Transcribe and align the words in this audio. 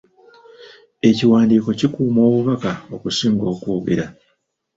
Ekiwandiiko 1.09 1.69
kikuuma 1.79 2.19
obubaka 2.27 2.71
okusinga 2.95 3.45
okwogera. 3.53 4.05